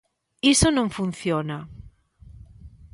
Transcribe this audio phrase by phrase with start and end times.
[0.53, 1.57] Iso non funciona!